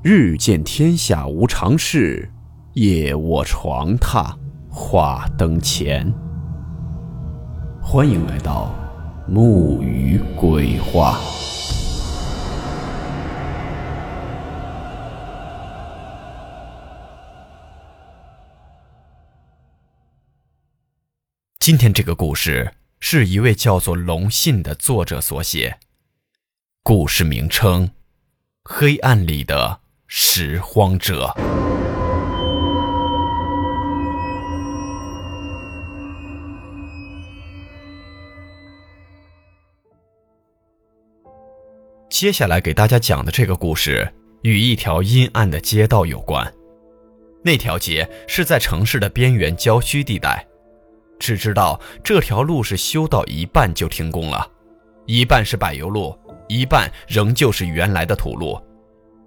[0.00, 2.30] 日见天下无常事，
[2.74, 4.32] 夜卧床榻
[4.70, 6.14] 话灯前。
[7.82, 8.72] 欢迎来到
[9.26, 11.18] 木鱼鬼话。
[21.58, 25.80] 今天这个故事是一位叫做龙信的作者所写，
[26.84, 27.88] 故事名称
[28.62, 29.80] 《黑暗里的》。
[30.10, 31.30] 拾荒者。
[42.08, 46.50] 接下来给大家讲的这个故事，与一条阴暗的街道有关。
[47.44, 50.42] 那条街是在城市的边缘郊区地带，
[51.18, 54.50] 只知道这条路是修到一半就停工了，
[55.04, 58.58] 一半是柏油路，一半仍旧是原来的土路。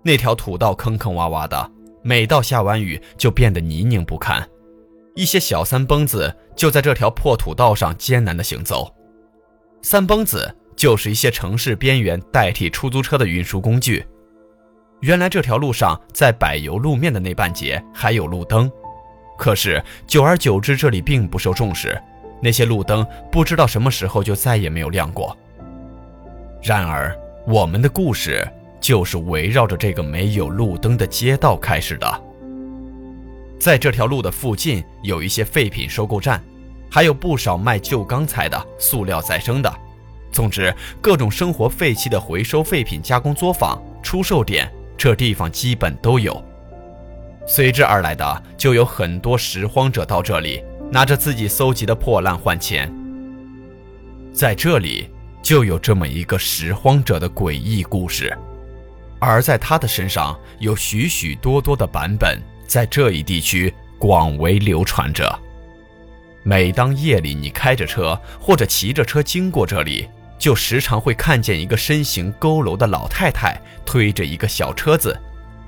[0.03, 1.71] 那条土道坑坑洼洼的，
[2.01, 4.47] 每到下完雨就变得泥泞不堪。
[5.13, 8.91] 一些小三蹦子就在这条破土道上艰难地行走。
[9.81, 14.05] 三蹦子就是一些城市边缘代替出租车的运输工具。
[15.01, 18.71] 原来这条路上在柏油路面的那半截还有路灯，
[19.37, 22.01] 可是久而久之这里并不受重视，
[22.41, 25.37] 那些路灯不知道什么时候就再也没有亮过。
[26.63, 27.15] 然而
[27.45, 28.47] 我们的故事。
[28.81, 32.23] 就是围绕着这个没有路灯的街道开始的。
[33.59, 36.43] 在这条路的附近有一些废品收购站，
[36.89, 39.71] 还有不少卖旧钢材的、塑料再生的，
[40.31, 46.43] 总之各种生活废弃的回收废品加工作坊、出售点，这地方基本都有。
[47.45, 52.91] 随之而来的就有很多拾荒者到这里，拿着自己搜集的破烂换钱。
[54.33, 55.07] 在这里
[55.43, 58.35] 就有这么一个拾荒者的诡异故事。
[59.21, 65.39] 而在他的身上有许许多多的版本，在这一地区广为流传着。
[66.41, 73.55] 每当夜里你开着车或者骑着车经过这里，就时常会看见一个身形佝偻的老太太
[73.85, 75.15] 推着一个小车子，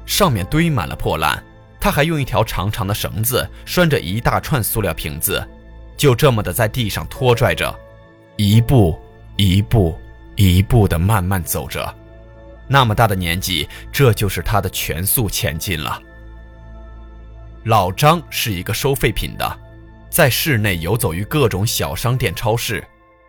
[0.04, 1.42] 上面堆满了破烂。
[1.80, 5.48] 她还用一条长长的绳子拴着一大串塑料瓶子，
[5.96, 7.72] 就这么的在地上拖拽着，
[8.36, 9.00] 一步
[9.36, 9.96] 一步
[10.36, 11.94] 一步的慢慢走着。
[12.68, 16.02] 那么大的年纪，这就是他的全速前进了。
[17.66, 19.60] 老张是一个收废品的，
[20.10, 22.84] 在市内游走于各种小商店、超市。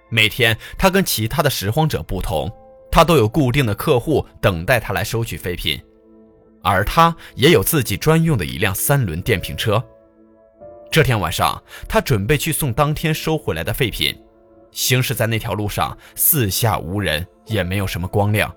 [0.08, 2.50] 每天，他跟其他的拾荒者不同，
[2.90, 5.80] 他都有固定的客户等待他来收取废品，
[6.62, 9.82] 而他也有自己专用的一辆三轮电瓶车。
[10.90, 14.16] 这天晚上，他准备去送当天收回来的废品。
[14.70, 18.52] 行驶在那条路上，四下无人，也没有什么光亮。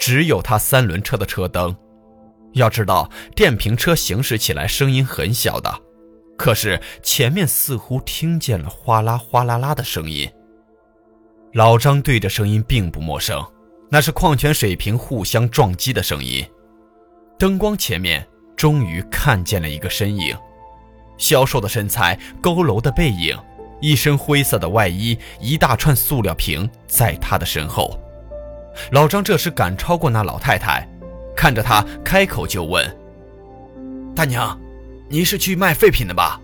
[0.00, 1.76] 只有他三轮车的车灯。
[2.54, 5.72] 要知道，电瓶车行驶起来声音很小的，
[6.36, 10.28] 可是前面似乎听见了哗啦哗啦啦的声音。
[11.52, 13.40] 老张对这声音并不陌生，
[13.88, 16.44] 那是矿泉水瓶互相撞击的声音。
[17.38, 20.36] 灯光前面终于看见了一个身影，
[21.18, 23.38] 消瘦的身材，佝偻的背影，
[23.80, 27.96] 一身灰色的外衣，一大串塑料瓶在他的身后。
[28.90, 30.86] 老张这时赶超过那老太太，
[31.36, 32.84] 看着她开口就问
[34.14, 34.58] ：“大娘，
[35.08, 36.40] 你是去卖废品的吧？”“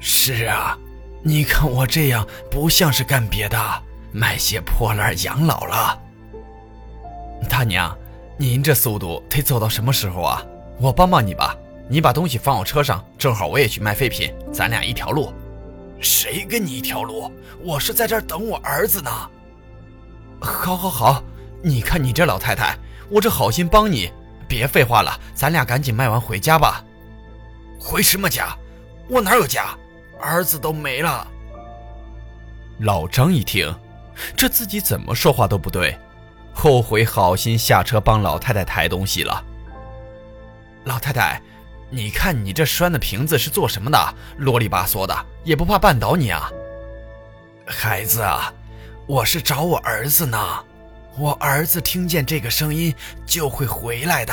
[0.00, 0.76] 是啊，
[1.22, 3.58] 你看我这样不像是干别的，
[4.10, 5.98] 卖些破烂养老了。
[7.48, 7.96] ”“大娘，
[8.36, 10.42] 您这速度得走到什么时候啊？
[10.78, 11.56] 我帮帮你吧，
[11.88, 15.32] 你把东西放我车上，正好我也去卖废品，咱俩一条路。
[16.00, 17.30] ”“谁跟你一条路？
[17.62, 19.10] 我是在这儿等我儿子呢。”
[20.42, 21.22] 好，好，好！
[21.62, 22.76] 你看你这老太太，
[23.08, 24.12] 我这好心帮你，
[24.48, 26.84] 别废话了，咱俩赶紧卖完回家吧。
[27.78, 28.56] 回什么家？
[29.08, 29.76] 我哪有家？
[30.20, 31.26] 儿子都没了。
[32.80, 33.72] 老张一听，
[34.36, 35.96] 这自己怎么说话都不对，
[36.52, 39.44] 后悔好心下车帮老太太抬东西了。
[40.84, 41.40] 老太太，
[41.88, 44.14] 你看你这拴的瓶子是做什么的？
[44.38, 46.50] 啰里吧嗦的，也不怕绊倒你啊？
[47.66, 48.52] 孩子啊。
[49.06, 50.38] 我是找我儿子呢，
[51.18, 52.94] 我儿子听见这个声音
[53.26, 54.32] 就会回来的。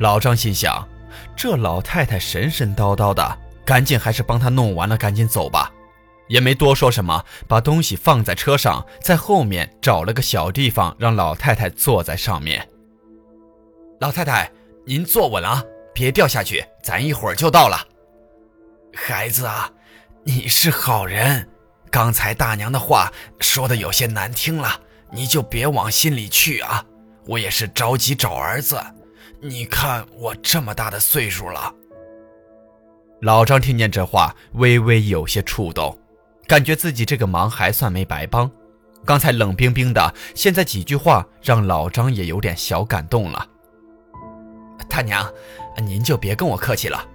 [0.00, 0.86] 老张心想，
[1.36, 5.72] 这老太太神神叨叨的，赶紧还是帮她弄完了，赶紧走吧，
[6.28, 12.68] 也没多说什么，把东西放在车上，在后面找了个小地方，让老太太坐在上面。
[14.00, 14.50] 老太太，
[14.84, 15.62] 您坐稳啊，
[15.94, 17.86] 别掉下去，咱一会儿就到了。
[18.92, 19.70] 孩子啊，
[20.24, 21.48] 你是好人。
[21.94, 24.68] 刚才大娘的话说的有些难听了，
[25.12, 26.84] 你就别往心里去啊！
[27.24, 28.82] 我也是着急找儿子。
[29.40, 31.72] 你看我这么大的岁数了。
[33.20, 35.96] 老张听见这话，微微有些触动，
[36.48, 38.50] 感觉自己这个忙还算没白帮。
[39.04, 43.46] 刚才冷冰冰的，现在几句话让老张也有点小感动了。
[44.88, 45.32] 大娘，
[45.80, 47.06] 您就别跟我客气了，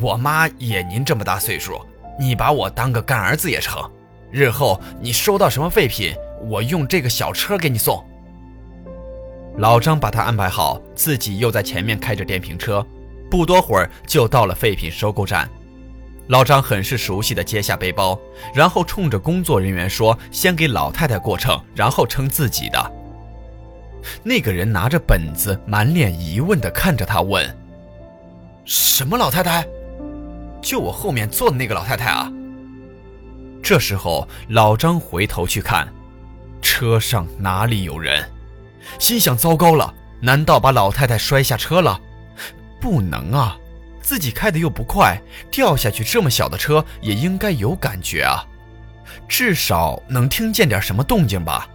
[0.00, 1.84] 我妈也您这么大岁数，
[2.20, 3.82] 你把我当个干儿子也成。
[4.30, 6.14] 日后你收到什么废品，
[6.48, 8.04] 我用这个小车给你送。
[9.56, 12.86] 老张把他安排好，自己又在前面开着电瓶车，
[13.30, 15.48] 不多会儿就到了废品收购站。
[16.28, 18.18] 老张很是熟悉的接下背包，
[18.54, 22.92] 然后冲着工作人员说：“先给老太太过秤，然后称自己的。”
[24.22, 27.56] 那个人拿着本子，满脸疑问地看着他问
[28.64, 29.66] ：“什么老太太？
[30.60, 32.30] 就我后面坐的那个老太太啊？”
[33.68, 35.86] 这时候，老张回头去看，
[36.62, 38.26] 车上哪里有人？
[38.98, 39.92] 心想：糟糕了，
[40.22, 42.00] 难道把老太太摔下车了？
[42.80, 43.58] 不能啊！
[44.00, 45.20] 自己开的又不快，
[45.50, 48.42] 掉下去这么小的车也应该有感觉啊，
[49.28, 51.68] 至少能听见点什么动静吧。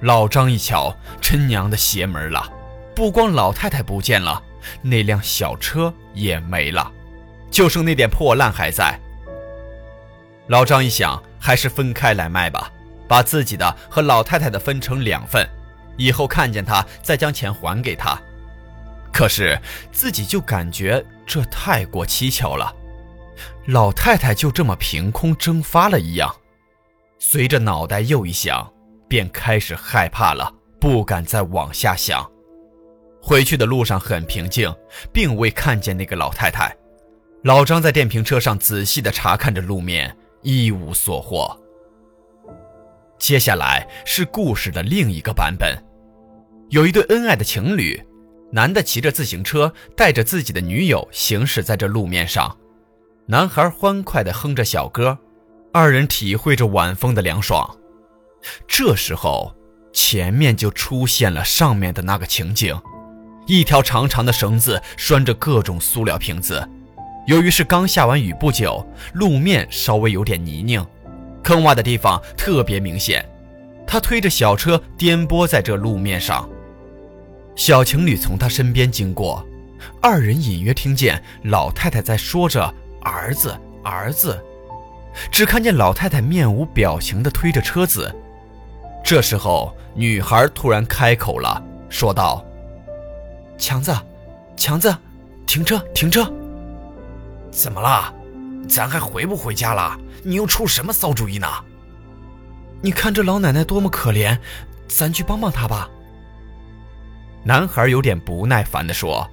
[0.00, 2.52] 老张一瞧，真娘的邪门了！
[2.94, 4.42] 不光老太太不见了，
[4.82, 6.92] 那辆小车也没了，
[7.50, 9.00] 就剩那点破烂还在。
[10.52, 12.70] 老张一想，还是分开来卖吧，
[13.08, 15.48] 把自己的和老太太的分成两份，
[15.96, 18.20] 以后看见他再将钱还给他。
[19.10, 19.58] 可是
[19.90, 22.70] 自己就感觉这太过蹊跷了，
[23.68, 26.30] 老太太就这么凭空蒸发了一样。
[27.18, 28.70] 随着脑袋又一想，
[29.08, 32.30] 便开始害怕了，不敢再往下想。
[33.22, 34.70] 回去的路上很平静，
[35.14, 36.76] 并未看见那个老太太。
[37.42, 41.56] 老张在电瓶车上仔细地查看着路面，一无所获。
[43.18, 45.76] 接下来是故事的另一个版本，
[46.70, 48.02] 有一对恩爱的情侣。
[48.54, 52.58] 男的骑着自行车，带着自己的女友行驶在这路面上，
[53.24, 55.16] 男孩欢快地哼着小歌，
[55.72, 57.78] 二人体会着晚风的凉爽。
[58.68, 59.54] 这时候，
[59.94, 62.78] 前面就出现了上面的那个情景：
[63.46, 66.68] 一条长长的绳子拴着各种塑料瓶子，
[67.26, 70.84] 由于是刚下完雨不久，路面稍微有点泥泞，
[71.42, 73.24] 坑洼的地方特别明显。
[73.86, 76.48] 他推着小车颠簸在这路面上。
[77.54, 79.46] 小情侣从他身边经过，
[80.00, 82.72] 二人隐约听见老太太在说着
[83.02, 84.42] “儿子，儿子”，
[85.30, 88.12] 只看见老太太面无表情地推着车子。
[89.04, 92.44] 这时候，女孩突然开口了，说道
[93.58, 93.94] ：“强子，
[94.56, 94.96] 强子，
[95.46, 96.32] 停车，停车！
[97.52, 98.12] 怎么了？
[98.68, 99.96] 咱还回不回家了？
[100.24, 101.46] 你又出什么馊主意呢？
[102.80, 104.36] 你看这老奶奶多么可怜，
[104.88, 105.88] 咱去帮帮她吧。”
[107.44, 109.28] 男孩有点不耐烦地说：“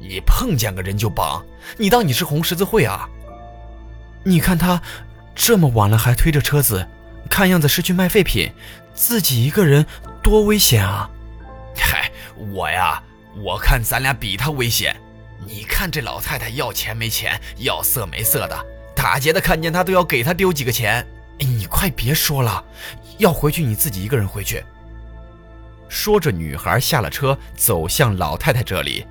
[0.00, 1.44] 你碰见个人就帮，
[1.76, 3.08] 你当你是红十字会啊？
[4.24, 4.82] 你看他
[5.34, 6.88] 这么晚了还推着车子，
[7.30, 8.50] 看样子是去卖废品，
[8.94, 9.86] 自己一个人
[10.22, 11.08] 多危险啊！
[11.76, 12.10] 嗨，
[12.52, 13.02] 我呀，
[13.44, 14.96] 我看咱俩比他危险。
[15.44, 21.06] 你看这老太太要钱没钱，要色没色的，打劫的看见她都要给她丢几个钱。
[21.38, 22.64] 你快别说了，
[23.18, 24.64] 要回去你自己一个人回去。”
[25.88, 29.06] 说着，女孩下了车，走向老太太这里。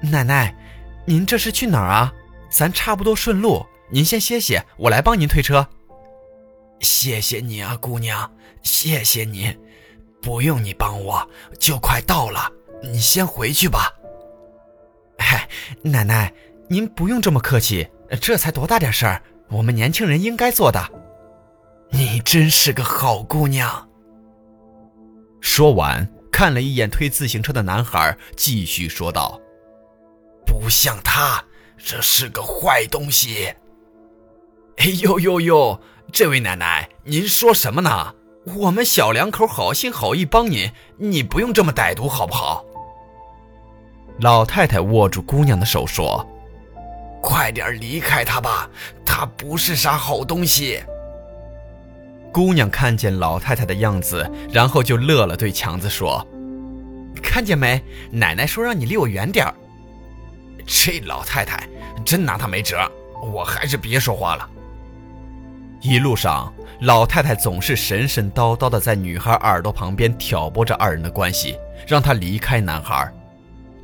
[0.00, 0.54] 奶奶，
[1.04, 2.12] 您这是去哪儿啊？
[2.50, 5.66] 咱差不多顺路，您先歇歇，我来帮您推车。
[6.80, 8.30] 谢谢你啊，姑娘，
[8.62, 9.56] 谢谢你，
[10.20, 13.90] 不用你帮我，就快到了，你先回去吧。
[15.22, 15.48] 嗨，
[15.82, 16.32] 奶奶，
[16.68, 17.88] 您不用这么客气，
[18.20, 20.86] 这才多大点事儿，我们年轻人应该做的。
[21.90, 23.88] 你真是个好姑娘。
[25.40, 29.40] 说完，看了一眼推自行车的男孩，继续说道
[30.46, 31.44] ：“不像他，
[31.76, 33.54] 这是个坏东西。”
[34.78, 35.80] 哎呦呦呦！
[36.10, 38.14] 这位奶奶，您说什么呢？
[38.56, 42.64] 我们小两口好心好意帮您，你不用这么歹毒，好不好？
[44.22, 46.24] 老太太握住姑娘的手说
[47.20, 48.70] ：“快点离开他吧，
[49.04, 50.80] 他不是啥好东西。”
[52.32, 56.24] 姑娘看见老太太的样子，然后就乐了，对强子说
[57.20, 57.82] ：“看见没？
[58.12, 59.54] 奶奶说让你离我远点儿。”
[60.64, 61.68] 这老太太
[62.04, 62.78] 真拿他没辙，
[63.20, 64.48] 我还是别说话了。
[65.80, 71.56] 一路上，老太太总是神神叨叨的在女孩耳朵旁边挑拨着二人的关系，
[71.88, 73.12] 让她离开男孩。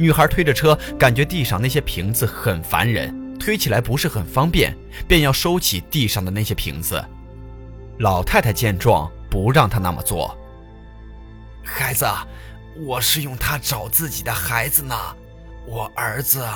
[0.00, 4.72] 女孩推着车，感觉地上那些瓶子很烦人，推起来不是很方便，
[5.08, 7.04] 便要收起地上的那些瓶子。
[7.98, 10.38] 老太太见状，不让她那么做。
[11.64, 12.06] 孩子，
[12.86, 14.94] 我是用它找自己的孩子呢。
[15.66, 16.46] 我儿子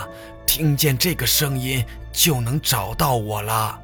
[0.46, 3.76] 听见这个声音就能找到我了。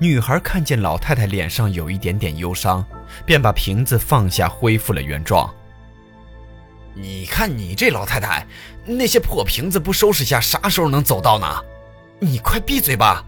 [0.00, 2.84] 女孩看见老太太脸上有一点点忧伤，
[3.24, 5.48] 便把瓶子放下，恢复了原状。
[7.00, 8.44] 你看你这老太太，
[8.84, 11.46] 那些破瓶子不收拾下，啥时候能走到呢？
[12.18, 13.24] 你快闭嘴吧！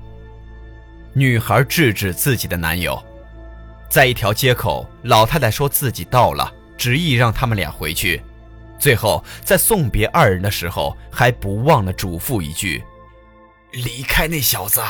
[1.12, 3.00] 女孩制止自己的男友。
[3.89, 8.21] 在一条街口，老太太说自己到了，执意让他们俩回去。
[8.77, 12.83] 最后，在送别二人的时候，还不忘了嘱咐一句
[13.73, 14.81] ：“离开那小子，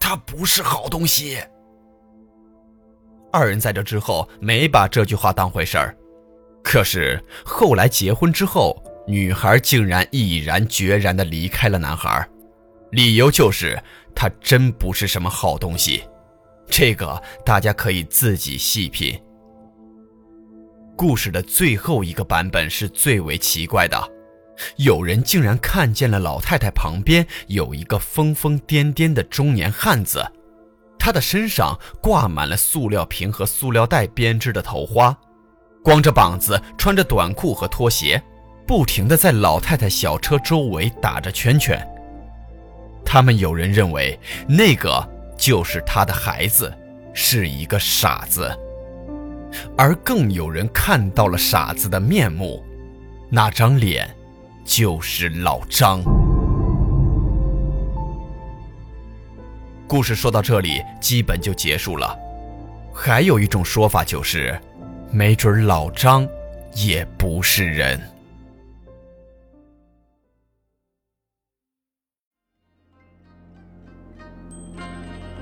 [0.00, 1.38] 他不是好东西。”
[3.32, 5.96] 二人在这之后没把这句话当回事儿。
[6.64, 12.26] 可是后来结婚之后，女孩竟然毅然决然地离开了男孩，
[12.90, 13.80] 理由就是
[14.14, 16.02] 他真不是什么好东西。
[16.68, 19.20] 这个大家可以自己细品。
[20.96, 24.10] 故事的最后一个版本是最为奇怪的，
[24.76, 30.24] 有人竟然看见了老太太旁边有一个疯疯癫癫的中年汉子，
[30.98, 35.14] 他的身上挂满了塑料瓶和塑料袋编织的头花，
[35.84, 38.20] 光着膀子，穿着短裤和拖鞋，
[38.66, 41.78] 不停地在老太太小车周围打着圈圈。
[43.04, 46.72] 他们有人认为那个就是他的孩子，
[47.12, 48.50] 是一个傻子。
[49.76, 52.64] 而更有人看到了傻子的面目，
[53.28, 54.08] 那张脸
[54.64, 56.00] 就是老张。
[59.86, 62.18] 故事说到这里，基本就结束了。
[62.90, 64.58] 还有一种说法就是，
[65.14, 66.28] 没准老张
[66.74, 68.00] 也不是人。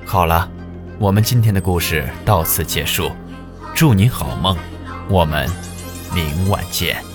[0.04, 0.46] 好了，
[0.98, 3.10] 我们今天的故事到此结束。
[3.74, 4.54] 祝你好梦，
[5.08, 5.48] 我们
[6.14, 7.11] 明晚见。